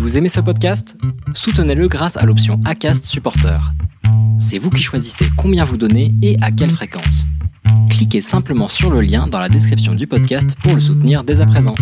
Vous 0.00 0.16
aimez 0.16 0.30
ce 0.30 0.40
podcast? 0.40 0.96
Soutenez-le 1.34 1.86
grâce 1.86 2.16
à 2.16 2.24
l'option 2.24 2.58
ACAST 2.64 3.04
Supporter. 3.04 3.60
C'est 4.40 4.56
vous 4.56 4.70
qui 4.70 4.82
choisissez 4.82 5.26
combien 5.36 5.62
vous 5.62 5.76
donnez 5.76 6.14
et 6.22 6.38
à 6.40 6.50
quelle 6.50 6.70
fréquence. 6.70 7.26
Cliquez 7.90 8.22
simplement 8.22 8.68
sur 8.68 8.90
le 8.90 9.02
lien 9.02 9.26
dans 9.26 9.38
la 9.38 9.50
description 9.50 9.94
du 9.94 10.06
podcast 10.06 10.56
pour 10.62 10.74
le 10.74 10.80
soutenir 10.80 11.22
dès 11.22 11.42
à 11.42 11.46
présent. 11.46 11.74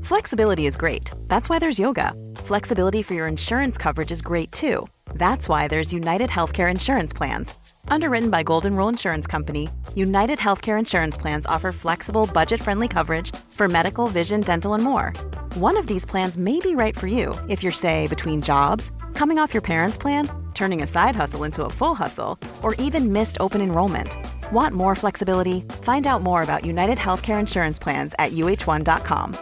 Flexibility 0.00 0.66
is 0.66 0.78
great. 0.78 1.12
That's 1.28 1.50
why 1.50 1.58
there's 1.58 1.78
yoga. 1.78 2.14
Flexibility 2.46 3.02
for 3.02 3.14
your 3.14 3.28
insurance 3.28 3.76
coverage 3.76 4.10
is 4.10 4.22
great 4.22 4.50
too. 4.50 4.86
That's 5.14 5.46
why 5.46 5.68
there's 5.68 5.92
United 5.92 6.30
Healthcare 6.30 6.70
Insurance 6.70 7.12
Plans. 7.12 7.54
Underwritten 7.88 8.30
by 8.30 8.42
Golden 8.42 8.76
Rule 8.76 8.88
Insurance 8.88 9.26
Company, 9.26 9.68
United 9.94 10.38
Healthcare 10.38 10.78
Insurance 10.78 11.16
Plans 11.16 11.46
offer 11.46 11.72
flexible, 11.72 12.28
budget 12.32 12.60
friendly 12.60 12.88
coverage 12.88 13.34
for 13.48 13.68
medical, 13.68 14.06
vision, 14.06 14.40
dental, 14.40 14.74
and 14.74 14.84
more. 14.84 15.12
One 15.54 15.76
of 15.76 15.86
these 15.86 16.04
plans 16.04 16.38
may 16.38 16.58
be 16.60 16.74
right 16.74 16.96
for 16.98 17.06
you 17.06 17.34
if 17.48 17.62
you're, 17.62 17.72
say, 17.72 18.06
between 18.08 18.40
jobs, 18.42 18.90
coming 19.14 19.38
off 19.38 19.54
your 19.54 19.62
parents' 19.62 19.98
plan, 19.98 20.28
turning 20.54 20.82
a 20.82 20.86
side 20.86 21.16
hustle 21.16 21.44
into 21.44 21.64
a 21.64 21.70
full 21.70 21.94
hustle, 21.94 22.38
or 22.62 22.74
even 22.74 23.12
missed 23.12 23.36
open 23.40 23.60
enrollment. 23.60 24.16
Want 24.52 24.74
more 24.74 24.94
flexibility? 24.94 25.62
Find 25.82 26.06
out 26.06 26.22
more 26.22 26.42
about 26.42 26.64
United 26.64 26.98
Healthcare 26.98 27.40
Insurance 27.40 27.78
Plans 27.78 28.14
at 28.18 28.32
uh1.com. 28.32 29.34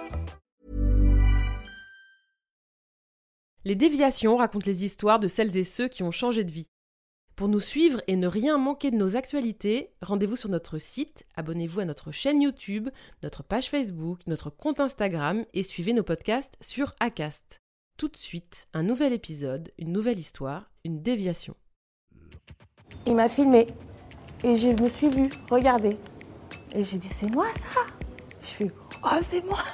Les 3.66 3.74
déviations 3.74 4.36
racontent 4.36 4.66
les 4.66 4.84
histoires 4.84 5.18
de 5.18 5.26
celles 5.26 5.56
et 5.56 5.64
ceux 5.64 5.88
qui 5.88 6.02
ont 6.02 6.10
changé 6.10 6.44
de 6.44 6.52
vie. 6.52 6.66
Pour 7.36 7.48
nous 7.48 7.60
suivre 7.60 8.00
et 8.06 8.14
ne 8.14 8.28
rien 8.28 8.58
manquer 8.58 8.92
de 8.92 8.96
nos 8.96 9.16
actualités, 9.16 9.90
rendez-vous 10.02 10.36
sur 10.36 10.48
notre 10.48 10.78
site, 10.78 11.26
abonnez-vous 11.34 11.80
à 11.80 11.84
notre 11.84 12.12
chaîne 12.12 12.40
YouTube, 12.40 12.90
notre 13.24 13.42
page 13.42 13.70
Facebook, 13.70 14.20
notre 14.28 14.50
compte 14.50 14.78
Instagram 14.78 15.44
et 15.52 15.64
suivez 15.64 15.94
nos 15.94 16.04
podcasts 16.04 16.54
sur 16.60 16.94
Acast. 17.00 17.60
Tout 17.98 18.06
de 18.06 18.16
suite, 18.16 18.68
un 18.72 18.84
nouvel 18.84 19.12
épisode, 19.12 19.72
une 19.78 19.90
nouvelle 19.90 20.20
histoire, 20.20 20.70
une 20.84 21.02
déviation. 21.02 21.56
Il 23.04 23.16
m'a 23.16 23.28
filmé 23.28 23.66
et 24.44 24.54
je 24.54 24.68
me 24.68 24.88
suis 24.88 25.10
vue, 25.10 25.28
regardez. 25.50 25.96
Et 26.72 26.84
j'ai 26.84 26.98
dit 26.98 27.08
c'est 27.08 27.30
moi 27.30 27.46
ça? 27.56 27.80
Je 28.42 28.48
fais 28.48 28.70
oh 29.02 29.18
c'est 29.20 29.44
moi 29.44 29.64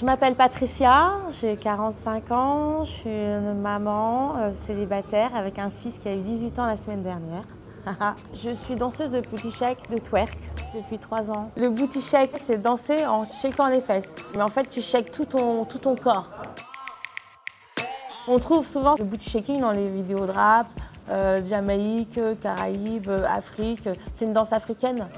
Je 0.00 0.06
m'appelle 0.06 0.34
Patricia, 0.34 1.12
j'ai 1.42 1.58
45 1.58 2.30
ans, 2.30 2.84
je 2.86 2.90
suis 2.90 3.10
une 3.10 3.60
maman 3.60 4.34
euh, 4.38 4.50
célibataire 4.66 5.36
avec 5.36 5.58
un 5.58 5.68
fils 5.68 5.98
qui 5.98 6.08
a 6.08 6.14
eu 6.14 6.20
18 6.22 6.58
ans 6.58 6.64
la 6.64 6.78
semaine 6.78 7.02
dernière. 7.02 7.44
je 8.32 8.48
suis 8.64 8.76
danseuse 8.76 9.10
de 9.10 9.20
booty 9.20 9.50
shake, 9.50 9.90
de 9.90 9.98
twerk 9.98 10.38
depuis 10.74 10.98
3 10.98 11.30
ans. 11.30 11.50
Le 11.58 11.68
booty 11.68 12.00
shake, 12.00 12.30
c'est 12.42 12.56
danser 12.62 13.04
en 13.04 13.26
shakant 13.26 13.66
les 13.66 13.82
fesses. 13.82 14.14
Mais 14.34 14.40
en 14.40 14.48
fait, 14.48 14.70
tu 14.70 14.80
shakes 14.80 15.10
tout 15.10 15.26
ton, 15.26 15.66
tout 15.66 15.76
ton 15.76 15.96
corps. 15.96 16.30
On 18.26 18.38
trouve 18.38 18.66
souvent 18.66 18.94
le 18.98 19.04
booty 19.04 19.28
shaking 19.28 19.60
dans 19.60 19.72
les 19.72 19.90
vidéos 19.90 20.24
de 20.24 20.32
rap, 20.32 20.68
euh, 21.10 21.44
Jamaïque, 21.44 22.18
Caraïbes, 22.40 23.10
Afrique. 23.28 23.86
C'est 24.12 24.24
une 24.24 24.32
danse 24.32 24.54
africaine. 24.54 25.08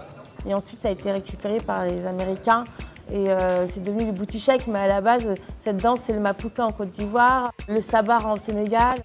Et 0.45 0.55
ensuite, 0.55 0.81
ça 0.81 0.89
a 0.89 0.91
été 0.91 1.13
récupéré 1.13 1.59
par 1.61 1.85
les 1.85 2.05
Américains 2.05 2.65
et 3.13 3.29
euh, 3.29 3.67
c'est 3.67 3.83
devenu 3.83 4.07
le 4.07 4.13
booty 4.13 4.41
shake, 4.41 4.67
mais 4.67 4.79
à 4.79 4.89
la 4.89 5.03
base, 5.03 5.35
cette 5.59 5.77
danse, 5.77 6.01
c'est 6.01 6.15
le 6.15 6.21
mapouka 6.21 6.65
en 6.65 6.73
Côte 6.73 6.89
d'Ivoire, 6.89 7.53
le 7.69 7.81
sabar 7.81 8.27
en 8.27 8.37
Sénégal. 8.37 9.01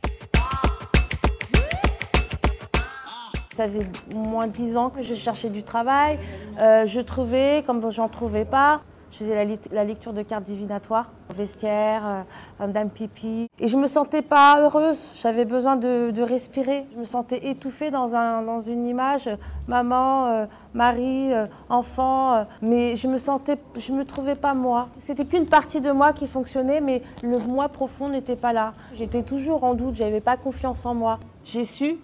Ça 3.55 3.67
fait 3.67 3.85
moins 4.15 4.47
10 4.47 4.77
ans 4.77 4.89
que 4.89 5.01
je 5.01 5.13
cherchais 5.13 5.49
du 5.49 5.63
travail. 5.63 6.19
Euh, 6.61 6.85
je 6.85 7.01
trouvais, 7.01 7.63
comme 7.67 7.91
j'en 7.91 8.07
trouvais 8.07 8.45
pas, 8.45 8.81
je 9.11 9.17
faisais 9.17 9.59
la, 9.71 9.83
lecture 9.83 10.13
de 10.13 10.21
cartes 10.21 10.43
divinatoires, 10.43 11.11
vestiaire, 11.35 12.03
euh, 12.05 12.21
un 12.59 12.67
dame 12.67 12.89
pipi. 12.89 13.47
Et 13.59 13.67
je 13.67 13.77
me 13.77 13.87
sentais 13.87 14.21
pas 14.21 14.61
heureuse, 14.61 14.97
j'avais 15.15 15.45
besoin 15.45 15.75
de, 15.75 16.21
respirer. 16.21 16.85
Je 16.93 16.99
me 16.99 17.05
sentais 17.05 17.47
étouffée 17.47 17.89
dans, 17.89 18.13
un, 18.13 18.41
dans 18.41 18.61
une 18.61 18.85
image, 18.85 19.29
maman, 19.67 20.27
euh, 20.27 20.45
mari, 20.73 21.33
euh, 21.33 21.45
enfant. 21.69 22.45
mais 22.61 22.95
je 22.95 23.07
me 23.07 23.17
sentais, 23.17 23.57
je 23.77 23.91
me 23.91 24.03
trouvais 24.03 24.35
pas 24.35 24.53
moi. 24.53 24.89
C'était 25.05 25.25
qu'une 25.25 25.45
partie 25.45 25.81
de 25.81 25.91
moi 25.91 26.13
qui 26.13 26.27
fonctionnait, 26.27 26.81
mais 26.81 27.01
le 27.23 27.37
moi 27.47 27.69
profond 27.69 28.09
n'était 28.09 28.35
pas 28.35 28.53
là. 28.53 28.73
J'étais 28.93 29.23
toujours 29.23 29.63
en 29.63 29.73
doute, 29.73 29.95
j'avais 29.95 30.21
pas 30.21 30.37
confiance 30.37 30.85
en 30.85 30.93
moi. 30.93 31.19
J'ai 31.43 31.65
su 31.65 31.97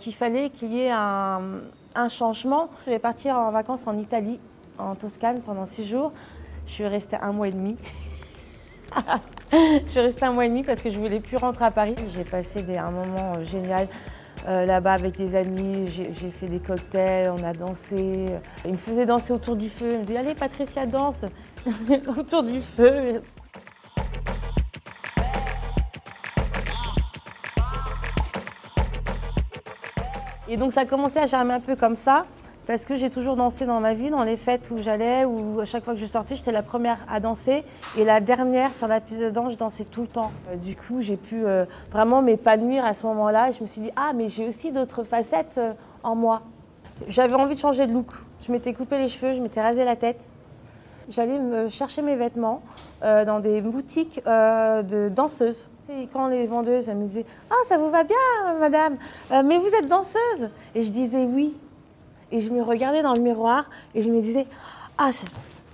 qu'il 0.00 0.14
fallait 0.14 0.50
qu'il 0.50 0.72
y 0.72 0.80
ait 0.80 0.90
un 0.90 2.08
changement. 2.08 2.68
Je 2.84 2.90
vais 2.90 2.98
partir 2.98 3.36
en 3.36 3.52
vacances 3.52 3.86
en 3.86 3.96
Italie 3.96 4.40
en 4.78 4.94
Toscane 4.94 5.40
pendant 5.40 5.66
six 5.66 5.88
jours. 5.88 6.12
Je 6.66 6.72
suis 6.72 6.86
restée 6.86 7.16
un 7.16 7.32
mois 7.32 7.48
et 7.48 7.52
demi. 7.52 7.76
je 9.52 9.86
suis 9.86 10.00
restée 10.00 10.24
un 10.24 10.32
mois 10.32 10.46
et 10.46 10.48
demi 10.48 10.62
parce 10.62 10.82
que 10.82 10.90
je 10.90 10.98
voulais 10.98 11.20
plus 11.20 11.36
rentrer 11.36 11.64
à 11.64 11.70
Paris. 11.70 11.94
J'ai 12.14 12.24
passé 12.24 12.76
un 12.76 12.90
moment 12.90 13.34
euh, 13.36 13.44
génial 13.44 13.88
euh, 14.48 14.64
là-bas 14.66 14.94
avec 14.94 15.16
des 15.16 15.34
amis. 15.36 15.86
J'ai 15.88 16.30
fait 16.30 16.46
des 16.46 16.60
cocktails, 16.60 17.30
on 17.30 17.42
a 17.44 17.52
dansé. 17.52 18.26
Ils 18.64 18.72
me 18.72 18.76
faisaient 18.76 19.06
danser 19.06 19.32
autour 19.32 19.56
du 19.56 19.68
feu. 19.68 19.90
Ils 19.92 19.98
me 19.98 20.04
disaient 20.04 20.18
Allez, 20.18 20.34
Patricia, 20.34 20.86
danse 20.86 21.24
autour 22.16 22.42
du 22.42 22.60
feu. 22.60 23.22
Et 30.48 30.56
donc 30.56 30.74
ça 30.74 30.82
a 30.82 30.84
commencé 30.84 31.18
à 31.18 31.26
germer 31.26 31.54
un 31.54 31.60
peu 31.60 31.76
comme 31.76 31.96
ça. 31.96 32.26
Parce 32.66 32.84
que 32.84 32.94
j'ai 32.94 33.10
toujours 33.10 33.34
dansé 33.34 33.66
dans 33.66 33.80
ma 33.80 33.92
vie, 33.92 34.10
dans 34.10 34.22
les 34.22 34.36
fêtes 34.36 34.70
où 34.70 34.78
j'allais, 34.78 35.24
où 35.24 35.58
à 35.58 35.64
chaque 35.64 35.82
fois 35.84 35.94
que 35.94 35.98
je 35.98 36.06
sortais, 36.06 36.36
j'étais 36.36 36.52
la 36.52 36.62
première 36.62 36.98
à 37.08 37.18
danser. 37.18 37.64
Et 37.98 38.04
la 38.04 38.20
dernière 38.20 38.72
sur 38.72 38.86
la 38.86 39.00
piste 39.00 39.20
de 39.20 39.30
danse, 39.30 39.54
je 39.54 39.58
dansais 39.58 39.84
tout 39.84 40.02
le 40.02 40.06
temps. 40.06 40.30
Euh, 40.48 40.56
du 40.56 40.76
coup, 40.76 41.02
j'ai 41.02 41.16
pu 41.16 41.44
euh, 41.44 41.64
vraiment 41.90 42.22
m'épanouir 42.22 42.86
à 42.86 42.94
ce 42.94 43.04
moment-là. 43.06 43.50
Je 43.50 43.60
me 43.62 43.66
suis 43.66 43.80
dit, 43.80 43.90
ah, 43.96 44.12
mais 44.14 44.28
j'ai 44.28 44.46
aussi 44.46 44.70
d'autres 44.70 45.02
facettes 45.02 45.58
euh, 45.58 45.72
en 46.04 46.14
moi. 46.14 46.42
J'avais 47.08 47.34
envie 47.34 47.56
de 47.56 47.60
changer 47.60 47.86
de 47.88 47.92
look. 47.92 48.12
Je 48.46 48.52
m'étais 48.52 48.72
coupé 48.74 48.96
les 48.98 49.08
cheveux, 49.08 49.32
je 49.32 49.40
m'étais 49.40 49.60
rasé 49.60 49.84
la 49.84 49.96
tête. 49.96 50.22
J'allais 51.08 51.40
me 51.40 51.68
chercher 51.68 52.00
mes 52.00 52.14
vêtements 52.14 52.62
dans 53.02 53.40
des 53.40 53.60
boutiques 53.60 54.20
de 54.24 55.08
danseuses. 55.08 55.66
Et 55.90 56.06
quand 56.12 56.28
les 56.28 56.46
vendeuses 56.46 56.88
elles 56.88 56.96
me 56.96 57.06
disaient 57.06 57.26
Ah, 57.50 57.56
ça 57.66 57.76
vous 57.76 57.90
va 57.90 58.04
bien, 58.04 58.16
madame, 58.60 58.96
mais 59.44 59.58
vous 59.58 59.66
êtes 59.66 59.88
danseuse? 59.88 60.50
Et 60.76 60.84
je 60.84 60.90
disais 60.90 61.24
oui 61.24 61.54
et 62.32 62.40
je 62.40 62.50
me 62.50 62.62
regardais 62.62 63.02
dans 63.02 63.14
le 63.14 63.20
miroir 63.20 63.66
et 63.94 64.02
je 64.02 64.08
me 64.08 64.20
disais 64.20 64.46
ah, 64.98 65.10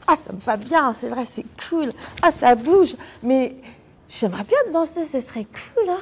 ah 0.06 0.16
ça 0.16 0.32
me 0.32 0.38
va 0.38 0.56
bien, 0.56 0.92
c'est 0.92 1.08
vrai, 1.08 1.24
c'est 1.24 1.46
cool, 1.68 1.90
ah 2.22 2.30
ça 2.30 2.54
bouge, 2.54 2.96
mais 3.22 3.54
j'aimerais 4.10 4.44
bien 4.44 4.72
danser, 4.72 5.06
ce 5.06 5.20
serait 5.20 5.46
cool. 5.46 5.88
Hein 5.88 6.00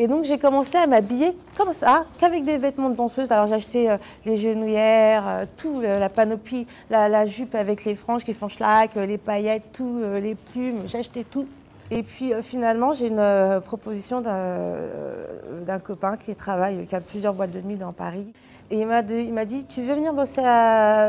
et 0.00 0.06
donc 0.06 0.24
j'ai 0.24 0.38
commencé 0.38 0.76
à 0.78 0.86
m'habiller 0.86 1.32
comme 1.56 1.72
ça, 1.72 2.06
qu'avec 2.20 2.44
des 2.44 2.56
vêtements 2.56 2.88
de 2.88 2.94
danseuse. 2.94 3.32
Alors 3.32 3.48
j'ai 3.48 3.54
acheté 3.54 3.90
euh, 3.90 3.96
les 4.24 4.36
genouillères, 4.36 5.26
euh, 5.26 5.44
tout, 5.56 5.80
la 5.80 6.08
panoplie, 6.08 6.68
la, 6.88 7.26
jupe 7.26 7.56
avec 7.56 7.84
les 7.84 7.96
franges 7.96 8.24
qui 8.24 8.32
font 8.32 8.48
schlack, 8.48 8.96
euh, 8.96 9.04
les 9.04 9.18
paillettes, 9.18 9.72
tout, 9.72 10.00
les 10.22 10.36
plumes, 10.36 10.82
j'ai 10.86 10.98
acheté 10.98 11.24
tout. 11.24 11.48
Et 11.90 12.02
puis 12.02 12.32
finalement, 12.42 12.92
j'ai 12.92 13.06
une 13.06 13.60
proposition 13.64 14.20
d'un 14.20 15.78
copain 15.78 16.16
qui 16.16 16.36
travaille, 16.36 16.86
qui 16.86 16.94
a 16.94 17.00
plusieurs 17.00 17.34
boîtes 17.34 17.50
de 17.50 17.60
nuit 17.60 17.76
dans 17.76 17.92
Paris. 17.92 18.32
Et 18.70 18.80
il 18.80 18.86
m'a 18.86 19.02
dit, 19.02 19.64
tu 19.66 19.80
veux 19.82 19.94
venir 19.94 20.12
bosser 20.12 20.42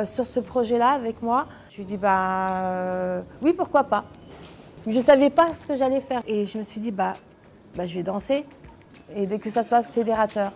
sur 0.05 0.25
ce 0.25 0.39
projet-là 0.39 0.91
avec 0.91 1.21
moi? 1.21 1.47
Je 1.71 1.75
lui 1.75 1.83
ai 1.83 1.85
dit, 1.85 1.97
bah 1.97 2.47
euh, 2.51 3.21
oui, 3.41 3.53
pourquoi 3.53 3.83
pas. 3.83 4.05
Je 4.87 4.95
ne 4.95 5.01
savais 5.01 5.29
pas 5.29 5.53
ce 5.53 5.67
que 5.67 5.75
j'allais 5.75 5.99
faire. 5.99 6.21
Et 6.25 6.45
je 6.45 6.57
me 6.57 6.63
suis 6.63 6.79
dit, 6.79 6.91
bah, 6.91 7.13
bah 7.75 7.85
je 7.85 7.93
vais 7.95 8.03
danser. 8.03 8.45
Et 9.15 9.27
dès 9.27 9.39
que 9.39 9.49
ça 9.49 9.63
soit 9.63 9.83
fédérateur. 9.83 10.53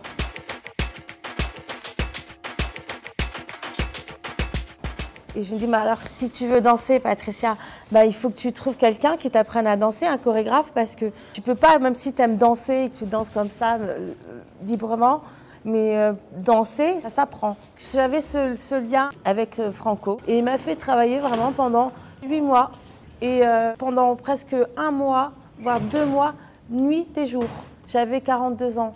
Et 5.36 5.42
je 5.42 5.52
me 5.52 5.58
dis, 5.58 5.66
bah 5.66 5.80
alors 5.80 5.98
si 6.16 6.30
tu 6.30 6.46
veux 6.46 6.60
danser, 6.60 7.00
Patricia, 7.00 7.56
bah, 7.90 8.04
il 8.04 8.14
faut 8.14 8.30
que 8.30 8.38
tu 8.38 8.52
trouves 8.52 8.76
quelqu'un 8.76 9.16
qui 9.16 9.30
t'apprenne 9.30 9.66
à 9.66 9.76
danser, 9.76 10.06
un 10.06 10.18
chorégraphe, 10.18 10.70
parce 10.74 10.94
que 10.94 11.06
tu 11.32 11.40
peux 11.40 11.56
pas, 11.56 11.78
même 11.80 11.96
si 11.96 12.12
tu 12.12 12.22
aimes 12.22 12.36
danser 12.36 12.84
et 12.84 12.90
que 12.90 12.98
tu 12.98 13.04
danses 13.04 13.30
comme 13.30 13.48
ça, 13.48 13.74
euh, 13.74 14.12
librement, 14.62 15.22
mais 15.64 15.96
euh, 15.96 16.12
danser, 16.38 17.00
ça 17.00 17.10
s'apprend. 17.10 17.56
J'avais 17.92 18.20
ce, 18.20 18.74
lien 18.74 19.10
avec 19.24 19.58
euh, 19.58 19.72
Franco 19.72 20.20
et 20.28 20.38
il 20.38 20.44
m'a 20.44 20.56
fait 20.56 20.76
travailler 20.76 21.18
vraiment 21.18 21.50
pendant 21.50 21.90
huit 22.22 22.40
mois 22.40 22.70
et 23.22 23.42
pendant 23.78 24.16
presque 24.16 24.54
un 24.76 24.90
mois, 24.90 25.32
voire 25.58 25.80
deux 25.80 26.04
mois, 26.04 26.34
nuit 26.68 27.08
et 27.16 27.24
jour. 27.24 27.46
J'avais 27.88 28.20
42 28.20 28.78
ans 28.78 28.94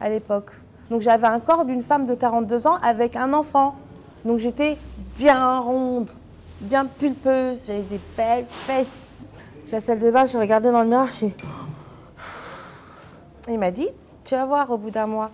à 0.00 0.08
l'époque. 0.08 0.50
Donc 0.90 1.02
j'avais 1.02 1.26
un 1.26 1.40
corps 1.40 1.64
d'une 1.64 1.82
femme 1.82 2.06
de 2.06 2.14
42 2.14 2.66
ans 2.66 2.78
avec 2.82 3.14
un 3.14 3.32
enfant. 3.34 3.74
Donc 4.24 4.38
j'étais 4.38 4.78
bien 5.18 5.58
ronde, 5.58 6.10
bien 6.60 6.86
pulpeuse, 6.86 7.58
j'avais 7.66 7.82
des 7.82 8.00
belles 8.16 8.46
fesses. 8.66 9.24
La 9.72 9.80
salle 9.80 9.98
de 9.98 10.10
bain, 10.10 10.26
je 10.26 10.38
regardais 10.38 10.70
dans 10.70 10.82
le 10.82 10.88
miroir, 10.88 11.08
je 11.08 11.26
Il 13.48 13.58
m'a 13.58 13.70
dit, 13.70 13.88
tu 14.24 14.34
vas 14.34 14.46
voir 14.46 14.70
au 14.70 14.76
bout 14.76 14.90
d'un 14.90 15.06
mois, 15.06 15.30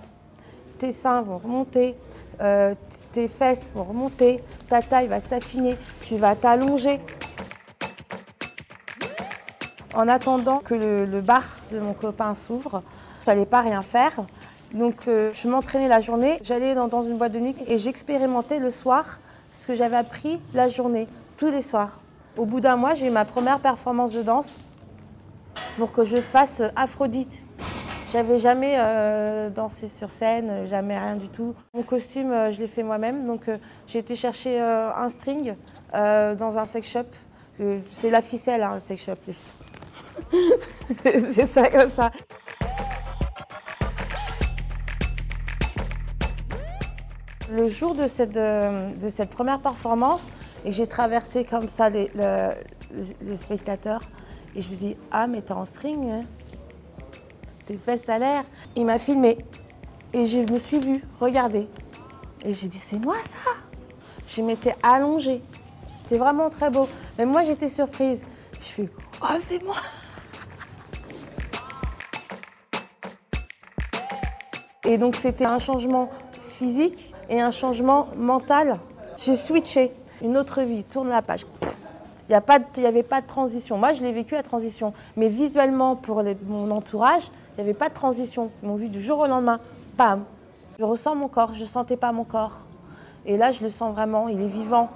tes 0.79 0.93
seins 0.93 1.21
vont 1.23 1.39
remonter, 1.39 1.97
euh, 2.41 2.75
tes 3.13 3.29
fesses 3.29 3.71
vont 3.75 3.85
remonter, 3.85 4.43
ta 4.69 4.81
taille 4.81 5.09
va 5.09 5.21
s'affiner, 5.21 5.77
tu 6.03 6.17
vas 6.17 6.35
t'allonger. 6.35 7.01
En 9.95 10.07
attendant 10.09 10.61
que 10.61 10.75
le, 10.75 11.21
bar 11.21 11.43
de 11.73 11.81
mon 11.81 11.93
copain 11.93 12.35
s'ouvre, 12.35 12.83
je 13.23 13.31
n'allais 13.31 13.47
pas 13.47 13.63
rien 13.63 13.83
faire. 13.83 14.13
Donc 14.75 15.09
euh, 15.09 15.31
je 15.33 15.49
m'entraînais 15.49 15.89
la 15.89 16.01
journée, 16.01 16.39
j'allais 16.43 16.75
dans, 16.75 17.03
une 17.03 17.17
boîte 17.17 17.33
de 17.33 17.39
nuit 17.39 17.57
et 17.67 17.79
j'expérimentais 17.79 18.59
le 18.59 18.71
soir 18.71 19.19
ce 19.53 19.67
que 19.67 19.75
j'avais 19.75 19.97
appris 19.97 20.39
la 20.53 20.69
journée, 20.69 21.09
tous 21.39 21.51
les 21.51 21.63
soirs. 21.63 21.99
Au 22.37 22.45
bout 22.45 22.61
d'un 22.61 22.77
mois, 22.77 22.95
j'ai 22.95 23.07
eu 23.07 23.11
ma 23.11 23.25
première 23.25 23.61
performance 23.61 24.13
de 24.13 24.23
danse 24.23 24.61
pour 25.79 25.93
que 25.93 26.05
je 26.05 26.17
fasse 26.17 26.63
Aphrodite. 26.77 27.33
J'avais 28.13 28.39
jamais 28.39 28.77
euh, 28.79 29.51
dansé 29.51 29.89
sur 29.89 30.11
scène, 30.11 30.67
jamais 30.67 30.99
rien 30.99 31.17
du 31.17 31.29
tout. 31.29 31.55
Mon 31.75 31.83
costume, 31.83 32.31
euh, 32.31 32.53
je 32.53 32.61
l'ai 32.61 32.67
fait 32.67 32.83
moi-même. 32.83 33.27
Donc 33.27 33.51
j'ai 33.87 33.99
été 33.99 34.17
chercher 34.17 34.61
un 34.61 35.09
string 35.09 35.55
dans 35.93 36.59
un 36.59 36.65
sex 36.67 36.89
shop. 36.89 37.07
c'est 37.91 38.11
la 38.11 38.23
ficelle, 38.23 38.63
hein, 38.63 38.75
le 38.75 38.81
sex 38.81 39.03
shop. 39.03 39.17
c'est 41.33 41.47
ça 41.47 41.71
comme 41.71 41.89
ça. 41.89 42.11
Le 47.51 47.69
jour 47.69 47.95
de 47.95 48.07
cette, 48.07 48.33
de, 48.33 49.09
cette 49.11 49.31
première 49.31 49.61
performance, 49.61 50.23
et 50.65 50.73
j'ai 50.73 50.87
traversé 50.87 51.45
comme 51.45 51.69
ça 51.69 51.89
les, 51.89 52.11
spectateurs, 53.37 54.03
et 54.55 54.61
je 54.61 54.69
me 54.69 54.75
suis 54.75 54.87
dit, 54.89 54.97
ah 55.11 55.27
mais 55.27 55.41
t'es 55.41 55.53
en 55.53 55.65
string, 55.65 56.11
hein 56.11 56.25
tes 57.69 57.77
fesses 57.77 58.09
à 58.09 58.19
l'air. 58.19 58.45
Il 58.77 58.87
m'a 58.87 58.99
filmé, 58.99 59.39
et 60.13 60.27
je 60.27 60.41
me 60.53 60.59
suis 60.59 60.81
vue, 60.81 61.05
regardez. 61.21 61.69
Et 62.45 62.55
j'ai 62.55 62.69
dit, 62.69 62.79
c'est 62.79 62.99
moi 62.99 63.17
ça 63.25 63.51
Je 64.27 64.43
m'étais 64.43 64.75
allongée. 64.83 65.43
C'était 66.03 66.19
vraiment 66.19 66.49
très 66.49 66.71
beau. 66.71 66.89
Mais 67.19 67.27
moi 67.27 67.45
j'étais 67.45 67.69
surprise. 67.69 68.23
Je 68.61 68.67
fais, 68.67 68.89
oh 69.23 69.37
c'est 69.39 69.63
moi 69.63 69.77
Et 74.85 74.97
donc 74.97 75.17
c'était 75.17 75.45
un 75.45 75.59
changement 75.59 76.11
physique 76.59 77.15
et 77.31 77.41
un 77.41 77.51
changement 77.51 78.09
mental. 78.17 78.79
J'ai 79.17 79.37
switché. 79.37 79.93
Une 80.23 80.37
autre 80.37 80.63
vie, 80.63 80.83
tourne 80.83 81.09
la 81.09 81.23
page. 81.23 81.47
Il 82.29 82.37
n'y 82.79 82.87
avait 82.87 83.03
pas 83.05 83.21
de 83.21 83.27
transition. 83.27 83.79
Moi, 83.79 83.95
je 83.95 84.03
l'ai 84.03 84.13
vécu 84.13 84.35
à 84.35 84.43
transition. 84.43 84.93
Mais 85.17 85.29
visuellement, 85.29 85.95
pour 85.95 86.23
mon 86.47 86.71
entourage, 86.73 87.23
il 87.53 87.63
n'y 87.63 87.71
avait 87.71 87.79
pas 87.79 87.89
de 87.89 87.95
transition. 87.95 88.51
Ils 88.63 88.69
m'ont 88.69 88.75
vu 88.75 88.89
du 88.89 89.01
jour 89.01 89.21
au 89.21 89.27
lendemain. 89.27 89.61
Bam 89.97 90.25
Je 90.79 90.85
ressens 90.85 91.15
mon 91.15 91.29
corps, 91.29 91.55
je 91.55 91.61
ne 91.61 91.67
sentais 91.67 91.97
pas 91.97 92.13
mon 92.13 92.25
corps. 92.25 92.59
Et 93.25 93.37
là, 93.37 93.53
je 93.53 93.63
le 93.63 93.71
sens 93.71 93.95
vraiment. 93.95 94.29
Il 94.29 94.41
est 94.43 94.49
vivant. 94.49 94.91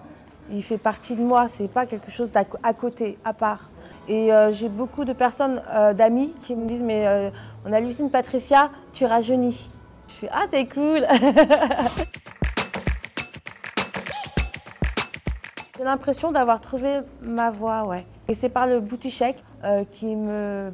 Il 0.51 0.65
fait 0.65 0.79
partie 0.79 1.15
de 1.15 1.23
moi. 1.23 1.47
Ce 1.47 1.63
n'est 1.63 1.69
pas 1.69 1.87
quelque 1.87 2.11
chose 2.11 2.31
à 2.63 2.75
côté, 2.75 3.19
à 3.25 3.33
part. 3.33 3.69
Et 4.09 4.33
euh, 4.33 4.51
j'ai 4.51 4.69
beaucoup 4.69 5.05
de 5.05 5.13
personnes, 5.13 5.63
euh, 5.71 5.95
d'amis, 5.95 6.35
qui 6.43 6.57
me 6.57 6.67
disent 6.67 6.83
Mais 6.83 7.07
euh, 7.07 7.31
on 7.65 7.73
hallucine, 7.73 8.11
Patricia, 8.11 8.71
tu 8.93 9.07
rajeunis. 9.07 9.71
Je 10.13 10.17
suis 10.19 10.29
Ah, 10.31 10.45
c'est 10.51 10.67
cool 10.67 11.07
J'ai 15.79 15.85
l'impression 15.85 16.31
d'avoir 16.31 16.61
trouvé 16.61 17.01
ma 17.21 17.51
voie, 17.51 17.85
ouais. 17.85 18.07
Et 18.29 18.35
c'est 18.35 18.51
par 18.51 18.69
le 18.69 18.79
booty 18.79 19.11
shake 19.11 19.43
euh, 19.65 19.83
qui 19.91 20.15
me 20.15 20.71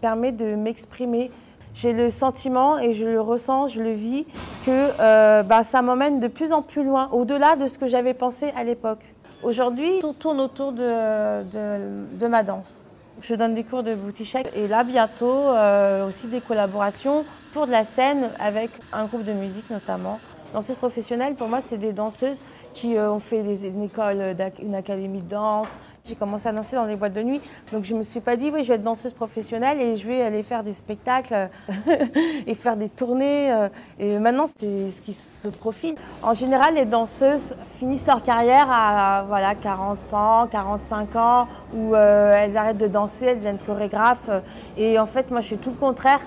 permet 0.00 0.32
de 0.32 0.56
m'exprimer. 0.56 1.30
J'ai 1.74 1.92
le 1.92 2.10
sentiment 2.10 2.78
et 2.78 2.92
je 2.92 3.04
le 3.04 3.20
ressens, 3.20 3.68
je 3.68 3.80
le 3.80 3.92
vis, 3.92 4.26
que 4.66 4.90
euh, 4.98 5.44
bah, 5.44 5.62
ça 5.62 5.80
m'emmène 5.80 6.18
de 6.18 6.26
plus 6.26 6.52
en 6.52 6.62
plus 6.62 6.82
loin, 6.82 7.08
au-delà 7.12 7.54
de 7.54 7.68
ce 7.68 7.78
que 7.78 7.86
j'avais 7.86 8.14
pensé 8.14 8.52
à 8.56 8.64
l'époque. 8.64 9.04
Aujourd'hui, 9.44 10.00
tout 10.00 10.12
tourne 10.14 10.40
autour 10.40 10.72
de, 10.72 11.44
de, 11.44 12.26
ma 12.26 12.42
danse. 12.42 12.80
Je 13.20 13.34
donne 13.34 13.54
des 13.54 13.64
cours 13.64 13.82
de 13.82 13.94
booty 13.94 14.24
shake 14.24 14.48
et 14.54 14.68
là 14.68 14.84
bientôt 14.84 15.48
euh, 15.48 16.06
aussi 16.06 16.28
des 16.28 16.40
collaborations 16.40 17.24
pour 17.52 17.66
de 17.66 17.72
la 17.72 17.84
scène 17.84 18.30
avec 18.38 18.70
un 18.92 19.06
groupe 19.06 19.24
de 19.24 19.32
musique 19.32 19.70
notamment. 19.70 20.20
Danseuses 20.52 20.76
professionnelles, 20.76 21.34
pour 21.34 21.48
moi, 21.48 21.60
c'est 21.60 21.78
des 21.78 21.92
danseuses 21.92 22.40
qui 22.74 22.96
euh, 22.96 23.10
ont 23.10 23.18
fait 23.18 23.40
une 23.40 23.82
école, 23.82 24.36
une 24.62 24.74
académie 24.74 25.20
de 25.20 25.28
danse. 25.28 25.68
J'ai 26.08 26.14
commencé 26.14 26.48
à 26.48 26.52
danser 26.52 26.74
dans 26.74 26.86
des 26.86 26.96
boîtes 26.96 27.12
de 27.12 27.22
nuit. 27.22 27.42
Donc 27.70 27.84
je 27.84 27.92
ne 27.92 27.98
me 27.98 28.02
suis 28.02 28.20
pas 28.20 28.36
dit, 28.36 28.50
oui, 28.52 28.62
je 28.62 28.68
vais 28.68 28.76
être 28.76 28.82
danseuse 28.82 29.12
professionnelle 29.12 29.78
et 29.78 29.96
je 29.96 30.08
vais 30.08 30.22
aller 30.22 30.42
faire 30.42 30.64
des 30.64 30.72
spectacles 30.72 31.50
et 32.46 32.54
faire 32.54 32.76
des 32.78 32.88
tournées. 32.88 33.52
Euh. 33.52 33.68
Et 33.98 34.18
maintenant, 34.18 34.46
c'est 34.46 34.88
ce 34.88 35.02
qui 35.02 35.12
se 35.12 35.48
profile. 35.48 35.96
En 36.22 36.32
général, 36.32 36.76
les 36.76 36.86
danseuses 36.86 37.54
finissent 37.74 38.06
leur 38.06 38.22
carrière 38.22 38.68
à 38.70 39.24
voilà, 39.28 39.54
40 39.54 39.98
ans, 40.14 40.46
45 40.50 41.16
ans, 41.16 41.48
où 41.74 41.94
euh, 41.94 42.32
elles 42.34 42.56
arrêtent 42.56 42.78
de 42.78 42.86
danser, 42.86 43.26
elles 43.26 43.36
deviennent 43.36 43.58
chorégraphes. 43.58 44.30
Et 44.78 44.98
en 44.98 45.06
fait, 45.06 45.30
moi, 45.30 45.42
je 45.42 45.46
suis 45.48 45.58
tout 45.58 45.70
le 45.70 45.76
contraire. 45.76 46.20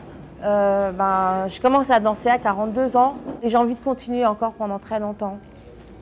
Euh, 0.44 0.92
ben, 0.92 1.48
je 1.48 1.60
commence 1.60 1.90
à 1.90 2.00
danser 2.00 2.30
à 2.30 2.38
42 2.38 2.98
ans 2.98 3.16
et 3.42 3.50
j'ai 3.50 3.58
envie 3.58 3.76
de 3.76 3.80
continuer 3.80 4.28
encore 4.28 4.54
pendant 4.54 4.78
très 4.78 5.00
longtemps. 5.00 5.40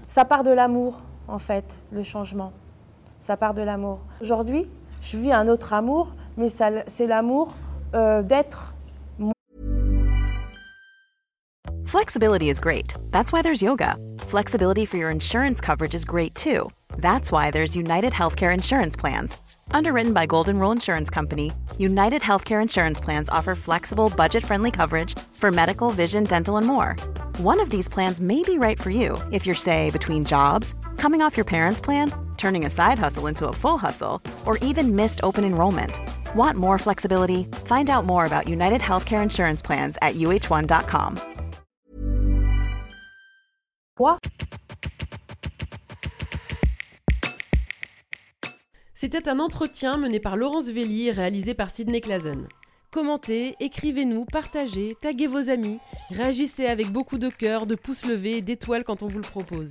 Ça 0.10 0.26
part 0.26 0.44
de 0.44 0.52
l'amour, 0.52 1.00
en 1.30 1.40
fait, 1.40 1.66
le 1.92 2.04
changement. 2.04 2.52
Ça 3.20 3.38
part 3.38 3.54
de 3.54 3.62
l'amour. 3.62 4.00
Aujourd'hui, 4.22 4.68
je 5.02 5.18
vis 5.18 5.32
un 5.32 5.48
autre 5.48 5.74
amour, 5.74 6.14
mais 6.38 6.50
c'est 6.50 7.08
l'amour 7.08 7.54
euh, 7.94 8.22
d'être. 8.22 8.74
Flexibility 11.86 12.50
is 12.50 12.60
great. 12.60 12.94
That's 13.10 13.34
why 13.34 13.42
there's 13.42 13.64
yoga. 13.64 13.96
Flexibility 14.20 14.86
for 14.86 14.98
your 14.98 15.10
insurance 15.10 15.60
coverage 15.60 15.96
is 15.96 16.06
great 16.06 16.36
too. 16.36 16.70
That's 17.00 17.32
why 17.32 17.50
there's 17.50 17.76
United 17.76 18.14
Healthcare 18.14 18.54
Insurance 18.54 18.96
Plans. 18.96 19.40
Underwritten 19.72 20.14
by 20.14 20.28
Golden 20.28 20.60
Rule 20.60 20.72
Insurance 20.72 21.10
Company, 21.10 21.52
United 21.80 22.22
Healthcare 22.22 22.62
Insurance 22.62 23.00
Plans 23.00 23.28
offer 23.30 23.56
flexible, 23.56 24.12
budget 24.16 24.44
friendly 24.44 24.70
coverage 24.70 25.18
for 25.34 25.52
medical, 25.52 25.90
vision, 25.90 26.24
dental, 26.26 26.58
and 26.58 26.68
more. 26.68 26.96
One 27.40 27.60
of 27.60 27.72
these 27.72 27.90
plans 27.90 28.22
may 28.22 28.44
be 28.44 28.60
right 28.60 28.80
for 28.80 28.92
you 28.92 29.18
if 29.32 29.48
you're, 29.48 29.56
say, 29.56 29.90
between 29.90 30.24
jobs, 30.26 30.76
coming 30.98 31.22
off 31.24 31.38
your 31.38 31.46
parents' 31.46 31.82
plan, 31.82 32.12
turning 32.40 32.66
a 32.66 32.70
side 32.70 32.98
hustle 32.98 33.28
into 33.28 33.48
a 33.48 33.54
full 33.54 33.78
hustle, 33.78 34.22
or 34.46 34.58
even 34.64 34.96
missed 34.96 35.20
open 35.22 35.44
enrollment. 35.44 36.00
Want 36.34 36.58
more 36.58 36.80
flexibility? 36.80 37.44
Find 37.66 37.90
out 37.90 38.06
more 38.06 38.26
about 38.26 38.48
United 38.48 38.82
Healthcare 38.82 39.22
Insurance 39.22 39.62
Plans 39.62 39.98
at 40.02 40.16
uh1.com. 40.16 41.18
What? 43.98 44.20
C'était 48.96 49.30
un 49.30 49.40
entretien 49.40 49.98
mené 49.98 50.20
par 50.20 50.36
Laurence 50.36 50.70
Velli 50.70 51.08
et 51.08 51.12
réalisé 51.12 51.54
par 51.54 51.70
Sidney 51.70 52.02
Clazen. 52.02 52.48
Commentez, 52.92 53.56
écrivez-nous, 53.60 54.26
partagez, 54.26 54.98
taguez 55.00 55.28
vos 55.28 55.50
amis, 55.50 55.80
réagissez 56.10 56.66
avec 56.66 56.92
beaucoup 56.92 57.18
de 57.18 57.30
cœur, 57.30 57.68
de 57.68 57.76
pouces 57.76 58.06
levés 58.06 58.38
et 58.38 58.42
d'étoiles 58.42 58.84
quand 58.84 59.04
on 59.04 59.08
vous 59.08 59.20
le 59.20 59.30
propose. 59.30 59.70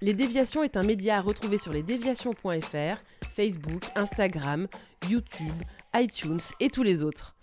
Les 0.00 0.14
Déviations 0.14 0.62
est 0.62 0.76
un 0.76 0.84
média 0.84 1.16
à 1.16 1.20
retrouver 1.20 1.58
sur 1.58 1.72
lesdéviations.fr, 1.72 3.02
Facebook, 3.34 3.82
Instagram, 3.96 4.68
YouTube, 5.08 5.52
iTunes 5.92 6.38
et 6.60 6.70
tous 6.70 6.84
les 6.84 7.02
autres. 7.02 7.34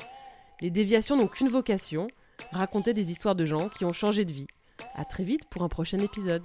Les 0.62 0.70
Déviations 0.70 1.18
n'ont 1.18 1.28
qu'une 1.28 1.50
vocation, 1.50 2.08
raconter 2.54 2.94
des 2.94 3.12
histoires 3.12 3.36
de 3.36 3.44
gens 3.46 3.68
qui 3.68 3.84
ont 3.84 3.92
changé 3.92 4.24
de 4.24 4.32
vie. 4.32 4.48
A 4.94 5.04
très 5.04 5.26
vite 5.26 5.50
pour 5.50 5.64
un 5.64 5.70
prochain 5.70 6.00
épisode. 6.00 6.44